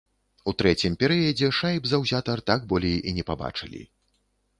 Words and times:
У 0.51 0.51
трэцім 0.59 0.95
перыядзе 1.03 1.49
шайб 1.57 1.83
заўзятар 1.91 2.41
так 2.49 2.65
болей 2.73 2.97
і 3.13 3.15
не 3.19 3.27
пабачылі. 3.29 3.83